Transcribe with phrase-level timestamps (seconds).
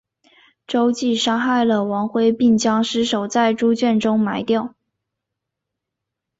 [0.65, 4.73] 周玘杀害了王恢并将尸首在猪圈中埋掉。